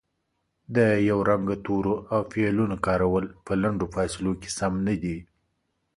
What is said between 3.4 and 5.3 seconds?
په لنډو فاصلو کې سم نه دي